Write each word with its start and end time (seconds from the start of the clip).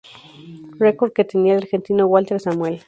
Record 0.79 1.13
que 1.13 1.23
tenia 1.23 1.53
el 1.53 1.59
Argentino 1.61 2.07
Walter 2.07 2.39
Samuel. 2.41 2.79